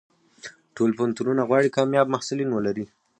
[0.75, 2.85] ټول پوهنتونونه غواړي کامیاب محصلین ولري.